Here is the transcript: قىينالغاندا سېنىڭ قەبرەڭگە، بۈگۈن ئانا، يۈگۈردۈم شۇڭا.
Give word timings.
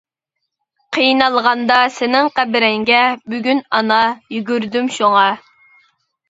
قىينالغاندا 0.95 1.77
سېنىڭ 1.97 2.29
قەبرەڭگە، 2.39 3.03
بۈگۈن 3.35 3.61
ئانا، 3.81 3.99
يۈگۈردۈم 4.37 4.91
شۇڭا. 4.97 5.29